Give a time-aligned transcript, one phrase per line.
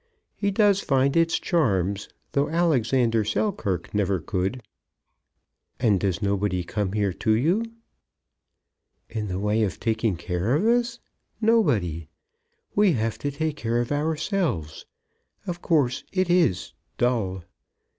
[0.35, 4.63] He does find its charms, though Alexander Selkirk never could."
[5.79, 7.63] "And does nobody come here to you?"
[9.11, 10.97] "In the way of taking care of us?
[11.39, 12.07] Nobody!
[12.73, 14.87] We have to take care of ourselves.
[15.45, 17.43] Of course it is dull.